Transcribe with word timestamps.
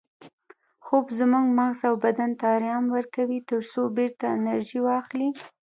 خوب 0.85 1.05
زموږ 1.19 1.45
مغز 1.57 1.81
او 1.89 1.95
بدن 2.05 2.31
ته 2.39 2.45
ارام 2.55 2.83
ورکوي 2.95 3.39
ترڅو 3.49 3.81
بیرته 3.97 4.25
انرژي 4.37 4.79
واخلي 4.83 5.29